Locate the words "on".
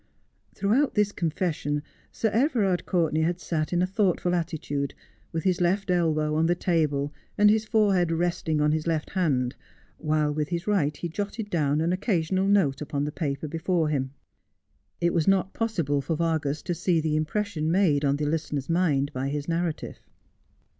6.33-6.47, 8.61-8.71, 18.03-18.15